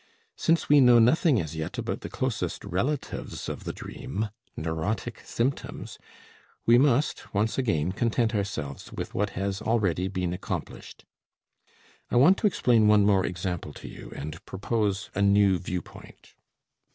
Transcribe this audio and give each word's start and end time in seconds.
Since 0.35 0.67
we 0.67 0.81
know 0.81 0.97
nothing 0.97 1.39
as 1.39 1.55
yet 1.55 1.77
about 1.77 2.01
the 2.01 2.09
closest 2.09 2.65
relatives 2.65 3.47
of 3.47 3.65
the 3.65 3.71
dream, 3.71 4.29
neurotic 4.57 5.19
symptoms, 5.23 5.99
we 6.65 6.79
must 6.79 7.31
once 7.35 7.59
again 7.59 7.91
content 7.91 8.33
ourselves 8.33 8.91
with 8.91 9.13
what 9.13 9.31
has 9.37 9.61
already 9.61 10.07
been 10.07 10.33
accomplished. 10.33 11.05
I 12.09 12.15
want 12.15 12.39
to 12.39 12.47
explain 12.47 12.87
one 12.87 13.05
more 13.05 13.23
example 13.23 13.73
to 13.73 13.87
you, 13.87 14.11
and 14.15 14.43
propose 14.45 15.11
a 15.13 15.21
new 15.21 15.59
viewpoint. 15.59 16.33